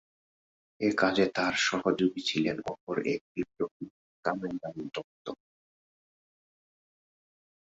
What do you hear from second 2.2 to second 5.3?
ছিলেন অপর এক বিপ্লবী কানাইলাল দত্ত।